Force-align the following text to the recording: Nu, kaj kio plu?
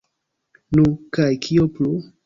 Nu, 0.79 0.87
kaj 1.19 1.29
kio 1.47 1.73
plu? 1.79 1.97